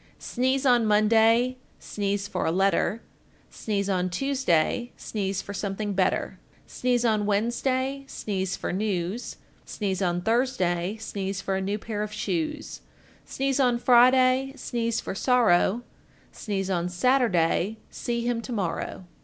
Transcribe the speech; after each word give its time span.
Sneeze 0.17 0.65
on 0.65 0.87
Monday, 0.87 1.59
sneeze 1.77 2.27
for 2.27 2.47
a 2.47 2.51
letter, 2.51 3.03
Sneeze 3.51 3.87
on 3.87 4.09
Tuesday, 4.09 4.91
sneeze 4.97 5.43
for 5.43 5.53
something 5.53 5.93
better, 5.93 6.39
Sneeze 6.65 7.05
on 7.05 7.27
Wednesday, 7.27 8.03
sneeze 8.07 8.55
for 8.55 8.73
news, 8.73 9.37
Sneeze 9.63 10.01
on 10.01 10.21
Thursday, 10.23 10.97
sneeze 10.99 11.39
for 11.39 11.55
a 11.55 11.61
new 11.61 11.77
pair 11.77 12.01
of 12.01 12.11
shoes, 12.11 12.81
Sneeze 13.25 13.59
on 13.59 13.77
Friday, 13.77 14.53
sneeze 14.55 14.99
for 14.99 15.13
sorrow, 15.13 15.83
Sneeze 16.31 16.71
on 16.71 16.89
Saturday, 16.89 17.77
see 17.91 18.25
him 18.25 18.41
to 18.41 18.51
morrow. 18.51 19.05